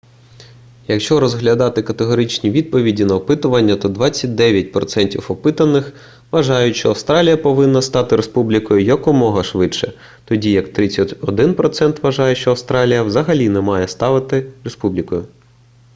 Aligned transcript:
якщо 0.87 1.19
розглядати 1.19 1.81
категоричні 1.81 2.49
відповіді 2.51 3.05
на 3.05 3.15
опитування 3.15 3.75
то 3.75 3.89
29% 3.89 5.31
опитаних 5.31 5.93
вважають 6.31 6.75
що 6.75 6.89
австралія 6.89 7.37
повинна 7.37 7.81
стати 7.81 8.15
республікою 8.15 8.83
якомога 8.85 9.43
швидше 9.43 9.93
тоді 10.25 10.51
як 10.51 10.77
31% 10.77 12.01
вважає 12.01 12.35
що 12.35 12.49
австралія 12.51 13.03
взагалі 13.03 13.49
не 13.49 13.61
має 13.61 13.87
ставати 13.87 14.45
республікою 14.63 15.25